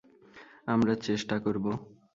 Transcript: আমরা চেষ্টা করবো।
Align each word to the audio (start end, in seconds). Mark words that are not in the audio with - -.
আমরা 0.67 0.93
চেষ্টা 0.95 1.35
করবো। 1.39 1.71